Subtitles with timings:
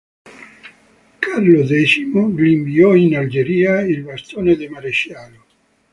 [1.19, 1.69] Carlo X
[1.99, 5.43] gli inviò in Algeria il bastone da Maresciallo.